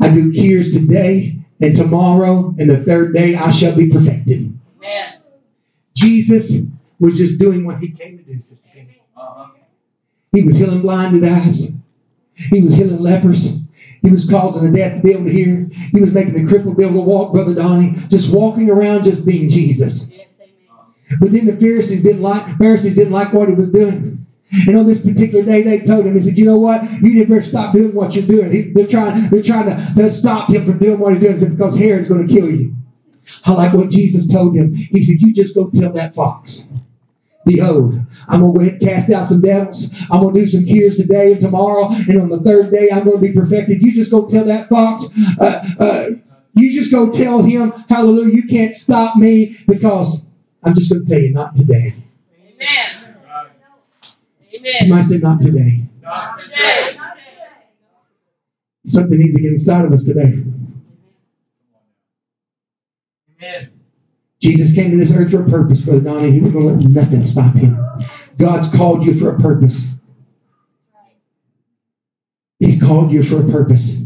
[0.00, 4.56] I do cures today and tomorrow, and the third day I shall be perfected.
[4.78, 5.20] Amen.
[5.94, 6.62] Jesus
[6.98, 9.02] was just doing what he came to do, Sister Penny.
[10.32, 11.68] He was healing blinded eyes.
[12.34, 13.48] He was healing lepers.
[14.02, 15.68] He was causing the deaf to be able to hear.
[15.92, 17.94] He was making the crippled be able to walk, Brother Donnie.
[18.08, 20.10] Just walking around, just being Jesus.
[21.18, 24.26] But then the Pharisees didn't like Pharisees didn't like what he was doing.
[24.66, 26.82] And on this particular day, they told him, he said, you know what?
[26.82, 28.50] You need to better stop doing what you're doing.
[28.50, 31.34] He, they're trying, they're trying to, to stop him from doing what he's doing.
[31.34, 32.74] He said, because Herod's going to kill you.
[33.44, 34.74] I like what Jesus told them.
[34.74, 36.68] He said, you just go tell that fox.
[37.46, 37.98] Behold,
[38.28, 39.88] I'm going to go ahead and cast out some devils.
[40.10, 41.88] I'm going to do some cures today and tomorrow.
[41.90, 43.82] And on the third day, I'm going to be perfected.
[43.82, 45.04] You just go tell that fox,
[45.40, 46.06] uh, uh,
[46.54, 50.20] you just go tell him, hallelujah, you can't stop me because
[50.62, 51.94] I'm just going to tell you, not today.
[52.46, 53.16] Amen.
[54.54, 54.74] Amen.
[54.78, 55.84] Somebody say, not today.
[56.02, 56.96] Not today.
[58.84, 60.42] Something needs to get inside of us today.
[63.38, 63.69] Amen.
[64.40, 66.32] Jesus came to this earth for a purpose, Brother Donnie.
[66.32, 67.78] He was going to let nothing stop him.
[68.38, 69.78] God's called you for a purpose.
[72.58, 73.96] He's called you for a purpose.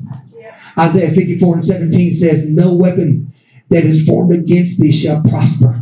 [0.79, 3.33] Isaiah 54 and 17 says, No weapon
[3.70, 5.81] that is formed against thee shall prosper.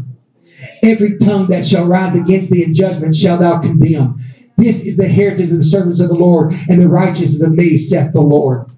[0.83, 4.19] Every tongue that shall rise against thee in judgment shall thou condemn.
[4.59, 7.79] This is the heritage of the servants of the Lord, and the righteousness of me,
[7.79, 8.71] saith the Lord.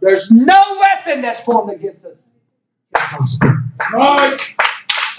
[0.00, 2.16] There's no weapon that's formed against us
[2.94, 3.64] prosper.
[3.92, 4.40] Right.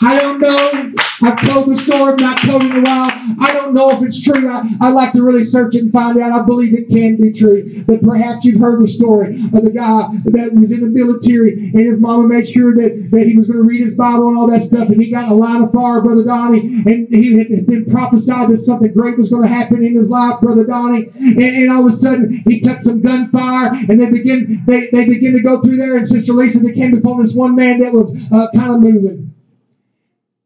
[0.02, 0.94] I don't know.
[1.22, 3.12] I've told the story, I've not told in a while.
[3.40, 4.50] I don't know if it's true.
[4.50, 6.32] I, I like to really search it and find out.
[6.32, 7.84] I believe it can be true.
[7.86, 11.80] But perhaps you've heard the story of the guy that was in the military and
[11.80, 14.48] his mama made sure that, that he was going to read his Bible and all
[14.48, 14.90] that stuff.
[14.90, 18.50] And he got in a line of fire, Brother Donnie, and he had been prophesied
[18.50, 21.10] that something great was going to happen in his life, Brother Donnie.
[21.16, 25.06] And, and all of a sudden, he took some gunfire and they begin, they, they
[25.06, 25.96] begin to go through there.
[25.96, 29.35] And Sister Lisa, they came upon this one man that was uh, kind of moving.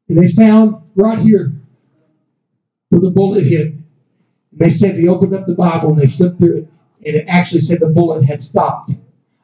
[0.10, 1.54] And they found right here
[2.90, 3.68] where the bullet hit.
[3.68, 3.84] And
[4.52, 6.68] they said they opened up the Bible and they flipped through it,
[7.06, 8.92] and it actually said the bullet had stopped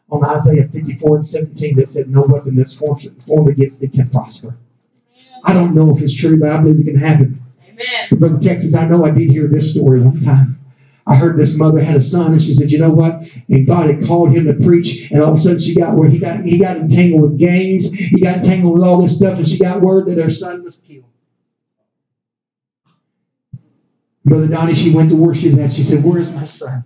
[0.10, 4.10] on Isaiah 54 and 17 that said, No weapon that's formed formed against thee can
[4.10, 4.58] prosper.
[5.44, 7.42] I don't know if it's true, but I believe it can happen.
[7.64, 8.08] Amen.
[8.10, 10.55] But Brother Texas, I know I did hear this story one time.
[11.08, 13.90] I heard this mother had a son, and she said, "You know what?" And God
[13.90, 16.46] had called him to preach, and all of a sudden she got where he got
[16.46, 19.82] he got entangled with gangs, he got entangled with all this stuff, and she got
[19.82, 21.06] word that her son was killed.
[24.26, 25.74] Brother Donnie, she went to where she's at.
[25.74, 26.86] She said, "Where is my son?"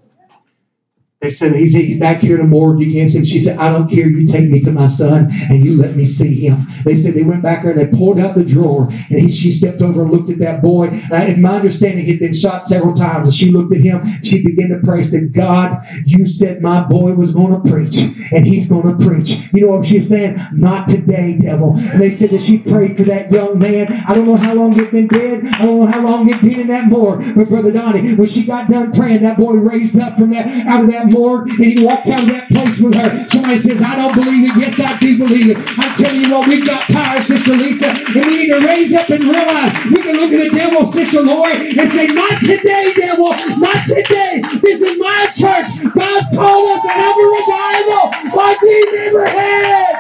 [1.22, 2.80] They said, he's, he's back here in the morgue.
[2.80, 3.26] You can't see him.
[3.26, 4.08] She said, I don't care.
[4.08, 6.66] You take me to my son and you let me see him.
[6.86, 8.88] They said they went back there and they pulled out the drawer.
[8.90, 10.88] And he, she stepped over and looked at that boy.
[10.88, 13.28] And in my understanding, he'd been shot several times.
[13.28, 14.24] And she looked at him.
[14.24, 15.04] She began to pray.
[15.04, 17.98] Said, God, you said my boy was going to preach.
[18.32, 19.32] And he's going to preach.
[19.52, 20.38] You know what she's saying?
[20.54, 21.76] Not today, devil.
[21.76, 23.92] And they said that she prayed for that young man.
[24.08, 25.46] I don't know how long he'd been dead.
[25.48, 27.36] I don't know how long he'd been in that morgue.
[27.36, 30.86] But Brother Donnie, when she got done praying, that boy raised up from that out
[30.86, 33.28] of that and he walked out of that place with her.
[33.30, 34.56] Somebody says, I don't believe it.
[34.58, 35.58] Yes, I do believe it.
[35.78, 39.10] I'm telling you what, we've got power, Sister Lisa, and we need to raise up
[39.10, 43.30] and realize we can look at the devil, Sister Lori, and say, Not today, devil,
[43.58, 44.42] not today.
[44.62, 45.68] This is my church.
[45.94, 49.96] God's called us to have a revival like we've never had.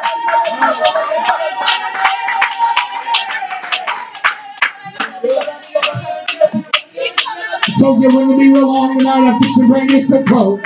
[7.80, 9.30] Told you going to be real long tonight.
[9.32, 10.62] I'm fixing to bring this to close.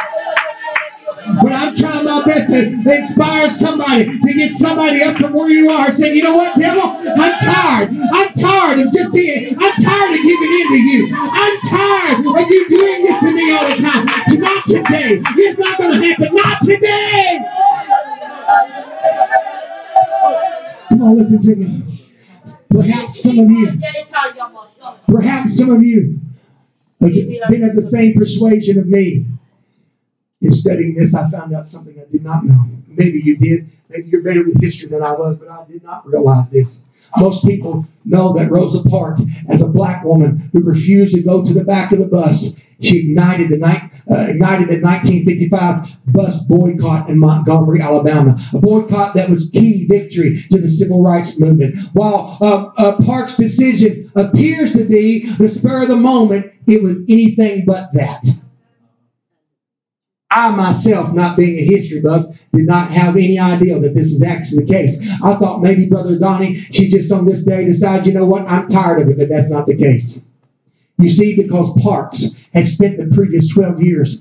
[1.26, 2.64] But I'm trying my best to
[2.98, 6.84] inspire somebody, to get somebody up from where you are, saying, you know what, devil?
[6.84, 7.98] I'm tired.
[7.98, 11.16] I'm tired of just being, I'm tired of giving in to you.
[11.16, 14.06] I'm tired of you doing this to me all the time.
[14.06, 15.22] Not today.
[15.38, 16.36] It's not going to happen.
[16.36, 17.40] Not today.
[20.90, 22.02] Come on, listen to me.
[22.70, 23.80] Perhaps some of you,
[25.08, 26.20] perhaps some of you
[27.02, 27.12] have
[27.50, 29.26] been at the same persuasion of me.
[30.44, 32.66] In studying this, I found out something I did not know.
[32.88, 33.70] Maybe you did.
[33.90, 36.82] Maybe you're better with history than I was, but I did not realize this.
[37.18, 41.54] Most people know that Rosa Parks, as a black woman who refused to go to
[41.54, 47.18] the back of the bus, she ignited the uh, ignited the 1955 bus boycott in
[47.18, 51.78] Montgomery, Alabama, a boycott that was key victory to the civil rights movement.
[51.94, 57.02] While uh, uh, Parks' decision appears to be the spur of the moment, it was
[57.08, 58.26] anything but that.
[60.34, 64.24] I myself, not being a history buff, did not have any idea that this was
[64.24, 64.98] actually the case.
[65.24, 68.68] I thought maybe Brother Donnie, she just on this day decided, you know what, I'm
[68.68, 70.20] tired of it, but that's not the case.
[70.98, 74.20] You see, because Parks had spent the previous 12 years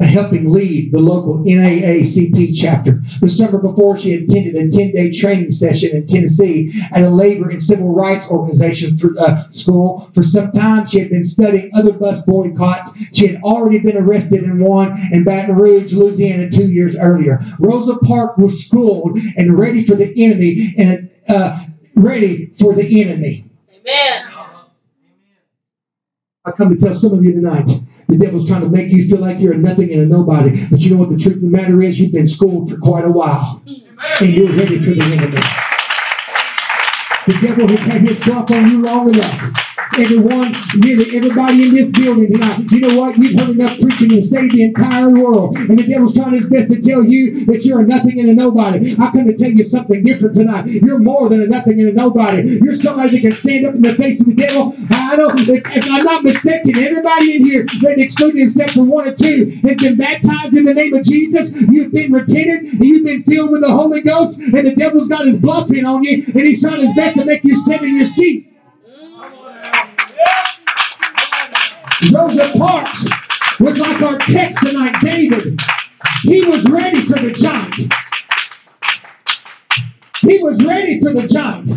[0.00, 3.00] helping lead the local NAACP chapter.
[3.20, 7.50] The summer before, she attended a 10 day training session in Tennessee at a labor
[7.50, 10.10] and civil rights organization uh, school.
[10.14, 12.90] For some time, she had been studying other bus boycotts.
[13.12, 17.40] She had already been arrested in one in Baton Rouge, Louisiana, two years earlier.
[17.60, 21.64] Rosa Parks was schooled and ready for the enemy and uh,
[21.94, 23.44] ready for the enemy.
[23.72, 24.33] Amen.
[26.46, 27.70] I come to tell some of you tonight.
[28.08, 30.66] The devil's trying to make you feel like you're a nothing and a nobody.
[30.66, 31.98] But you know what the truth of the matter is?
[31.98, 33.62] You've been schooled for quite a while.
[33.66, 35.40] And you're ready for the enemy.
[37.26, 39.73] The devil has had his drop on you long enough.
[39.98, 42.70] Everyone, nearly everybody in this building tonight.
[42.70, 43.16] You know what?
[43.16, 45.56] You've heard enough preaching to save the entire world.
[45.56, 48.34] And the devil's trying his best to tell you that you're a nothing and a
[48.34, 48.92] nobody.
[48.94, 50.66] I come to tell you something different tonight.
[50.66, 52.58] You're more than a nothing and a nobody.
[52.62, 54.74] You're somebody that can stand up in the face of the devil.
[54.90, 59.06] I know, if, if I'm not mistaken, everybody in here, maybe excluding except for one
[59.06, 61.50] or two, has been baptized in the name of Jesus.
[61.50, 65.26] You've been repented and you've been filled with the Holy Ghost, and the devil's got
[65.26, 67.96] his bluff in on you, and he's trying his best to make you sit in
[67.96, 68.53] your seat.
[72.12, 73.06] Rosa Parks
[73.60, 75.60] was like our text tonight, David.
[76.22, 77.74] He was ready for the giant.
[80.20, 81.70] He was ready for the giant.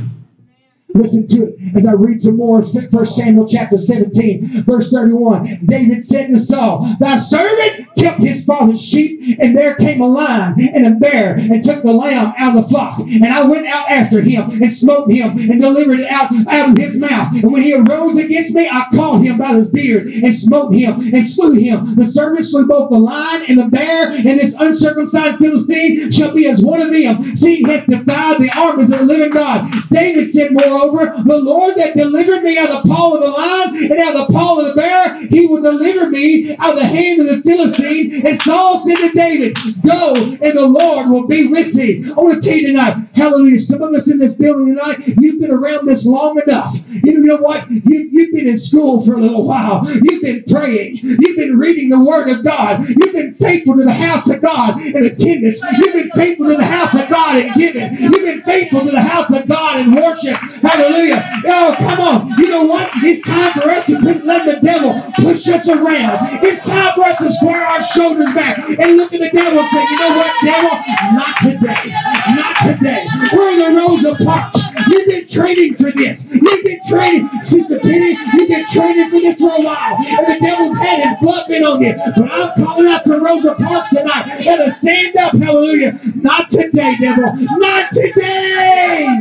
[0.98, 2.64] Listen to it as I read some more.
[2.92, 5.66] First Samuel chapter 17, verse 31.
[5.66, 10.56] David said to Saul, Thy servant kept his father's sheep, and there came a lion
[10.60, 13.00] and a bear and took the lamb out of the flock.
[13.00, 16.78] And I went out after him and smote him and delivered it out, out of
[16.78, 17.36] his mouth.
[17.36, 21.00] And when he arose against me, I caught him by his beard and smote him
[21.14, 21.96] and slew him.
[21.96, 26.48] The servant slew both the lion and the bear, and this uncircumcised Philistine shall be
[26.48, 27.36] as one of them.
[27.36, 29.72] See, he hath defied the armies of the living God.
[29.92, 33.92] David said, moreover, the Lord that delivered me out of the paw of the lion
[33.92, 36.86] and out of the paw of the bear, he will deliver me out of the
[36.88, 38.26] hand of the Philistine.
[38.26, 42.06] And Saul said to David, Go, and the Lord will be with thee.
[42.10, 43.60] I want to tell you tonight, hallelujah.
[43.60, 46.76] Some of us in this building tonight, you've been around this long enough.
[46.90, 47.70] You know what?
[47.70, 49.82] You, you've been in school for a little while.
[50.04, 50.98] You've been praying.
[51.04, 52.88] You've been reading the Word of God.
[52.88, 55.60] You've been faithful to the house of God in attendance.
[55.78, 57.94] You've been faithful to the house of God in giving.
[57.96, 60.38] You've been faithful to the house of God in worship.
[60.78, 61.30] Hallelujah.
[61.48, 62.40] Oh, come on.
[62.40, 62.92] You know what?
[62.98, 66.44] It's time for us to quit letting the devil push us around.
[66.44, 69.70] It's time for us to square our shoulders back and look at the devil and
[69.72, 70.72] say, you know what, devil?
[71.18, 71.94] Not today.
[72.36, 73.08] Not today.
[73.34, 74.60] We're the Rosa Parks.
[74.90, 76.24] You've been training for this.
[76.26, 78.16] You've been training, Sister Penny.
[78.34, 79.98] You've been training for this for a while.
[79.98, 81.96] And the devil's had his blood in on you.
[82.16, 84.46] But I'm calling out to Rosa Parks tonight.
[84.46, 86.00] And to stand up, hallelujah.
[86.16, 87.34] Not today, devil.
[87.58, 89.18] Not today.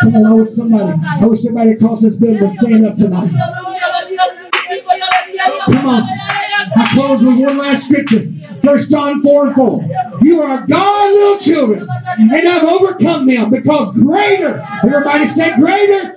[0.00, 3.30] Come on, I wish somebody, I wish somebody across this building would stand up tonight.
[5.64, 6.02] Come on.
[6.74, 8.28] I close with one last scripture.
[8.62, 9.90] First John 4 and 4.
[10.22, 16.14] You are God, little children, and I've overcome them because greater, everybody say greater,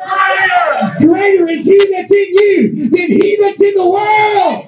[1.00, 4.65] greater is he that's in you than he that's in the world.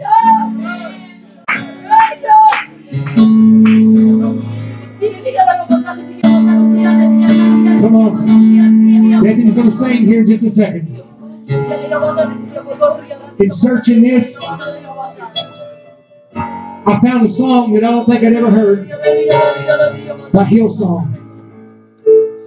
[9.58, 11.04] Going to sing here in just a second.
[13.40, 14.38] In searching this,
[16.36, 18.88] I found a song that I don't think I'd ever heard
[20.32, 21.16] by Hillsong.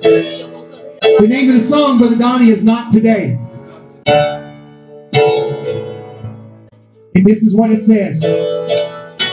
[0.01, 3.39] The name of the song, Brother Donnie, is Not Today.
[7.15, 8.23] And this is what it says.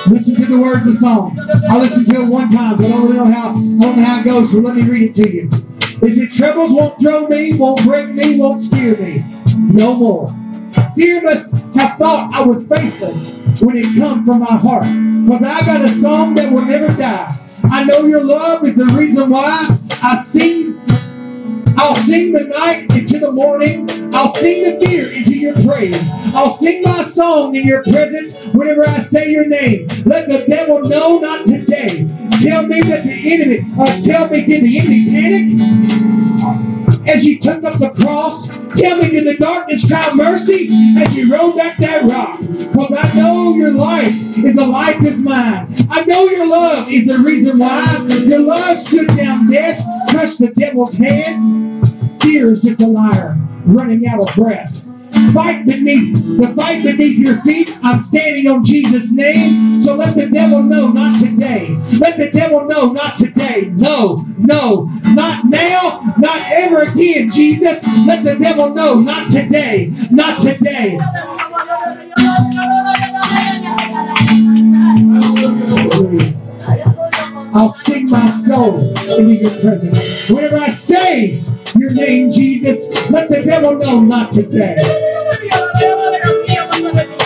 [0.08, 1.38] Listen to the words of the song.
[1.70, 4.20] I listened to it one time, but I don't know how I don't know how
[4.22, 5.77] it goes, so let me read it to you.
[6.04, 9.24] Is it troubles won't throw me, won't break me, won't scare me?
[9.58, 10.30] No more.
[10.96, 13.32] Fearless have thought I was faithless
[13.62, 14.84] when it come from my heart.
[14.84, 17.40] Because I got a song that will never die.
[17.64, 19.68] I know your love is the reason why
[20.04, 20.77] I sing.
[21.78, 23.90] I'll sing the night into the morning.
[24.16, 25.98] I'll sing the fear into your praise.
[26.36, 29.88] I'll sing my song in your presence whenever I say your name.
[30.06, 32.08] Let the devil know not today.
[32.44, 35.72] Tell me that the enemy, uh, tell me, did the enemy panic?
[37.08, 41.34] As you took up the cross, tell me, did the darkness cry mercy as you
[41.34, 42.40] rolled back that rock?
[42.42, 45.74] Because I know your life is a life as mine.
[45.90, 48.06] I know your love is the reason why.
[48.08, 51.38] Your love stood down death, crushed the devil's head.
[52.22, 54.86] Fear is just a liar, running out of breath.
[55.34, 57.76] Fight beneath the fight beneath your feet.
[57.84, 59.82] I'm standing on Jesus' name.
[59.82, 61.78] So let the devil know, not today.
[62.00, 63.72] Let the devil know, not today.
[63.76, 67.84] No, no, not now, not ever again, Jesus.
[68.06, 70.98] Let the devil know, not today, not today.
[77.58, 78.88] I'll sing my soul
[79.18, 80.30] into your presence.
[80.30, 81.44] Whenever I say
[81.76, 84.76] your name, Jesus, let the devil know, not today.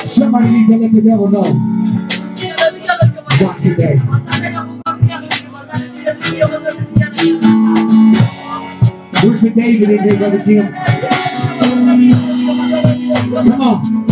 [0.07, 1.41] Somebody needs to let the devil know,
[3.41, 3.97] not today.
[9.21, 10.73] Where's the David in here, Brother Tim?
[13.33, 14.07] Come on.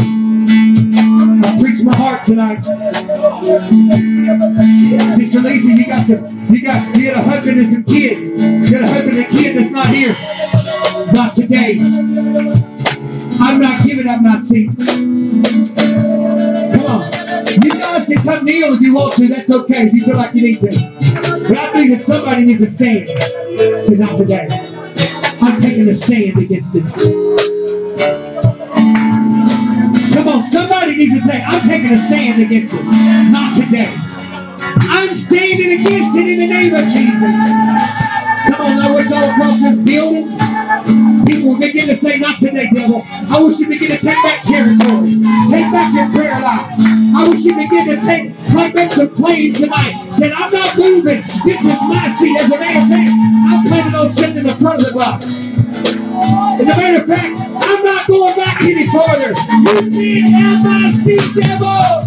[1.46, 2.66] I preach my heart tonight.
[4.30, 8.30] Sister Lisa, you got to You got you got a husband and some kids.
[8.30, 10.16] You got a husband and kid that's not here.
[11.14, 11.80] Not today.
[13.40, 14.70] I'm not giving up my seat.
[14.78, 15.36] Come
[16.86, 17.12] on.
[17.64, 19.28] You guys can come kneel if you want to.
[19.30, 20.68] That's okay if you feel like you need to.
[21.48, 23.08] But I think that somebody needs to stand.
[23.08, 24.48] Say, not today.
[25.42, 26.86] I'm taking a stand against it.
[30.14, 32.84] Come on, somebody needs to say, I'm taking a stand against it.
[32.84, 34.19] Not today.
[34.82, 37.36] I'm standing against it in the name of Jesus.
[38.48, 40.38] Come on, I wish all across this building,
[41.26, 43.04] people begin to say, not today, devil.
[43.08, 45.14] I wish you begin to take back territory.
[45.50, 46.72] Take back your prayer life.
[47.16, 50.16] I wish you begin to take, take back some claims tonight.
[50.16, 51.24] Said, I'm not moving.
[51.46, 52.38] This is my seat.
[52.40, 55.50] As a matter of fact, I'm planning on sitting in the front of the bus.
[56.46, 59.30] As a matter of fact, I'm not going back any further.
[59.92, 62.02] You can't have my seat, devil.